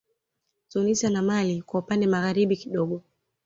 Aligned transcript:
Tunisia 0.69 1.09
na 1.09 1.21
mali 1.21 1.61
kwa 1.61 1.79
upande 1.79 2.07
magharibi 2.07 2.57
kidogo 2.57 3.03